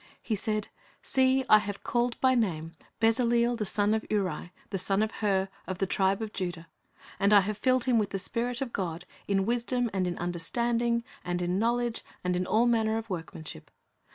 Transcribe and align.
He 0.23 0.35
said, 0.35 0.67
"See, 1.03 1.45
I 1.47 1.59
have 1.59 1.83
called 1.83 2.19
by 2.19 2.33
name 2.33 2.73
Bezaleel 2.99 3.55
the 3.55 3.67
son 3.67 3.93
of 3.93 4.03
Uri, 4.09 4.51
the 4.71 4.79
son 4.79 5.03
of 5.03 5.11
Hur, 5.11 5.47
of 5.67 5.77
the 5.77 5.85
tribe 5.85 6.23
of 6.23 6.33
Judah; 6.33 6.65
and 7.19 7.31
I 7.31 7.41
have 7.41 7.55
filled 7.59 7.83
him 7.83 7.99
with 7.99 8.09
the 8.09 8.17
Spirit 8.17 8.61
of 8.61 8.73
God, 8.73 9.05
in 9.27 9.45
wisdom, 9.45 9.91
and 9.93 10.07
in 10.07 10.17
understanding, 10.17 11.03
and 11.23 11.39
in 11.39 11.59
knowledge, 11.59 12.03
and 12.23 12.35
in 12.35 12.47
all 12.47 12.65
manner 12.65 12.97
of 12.97 13.11
workmanship. 13.11 13.69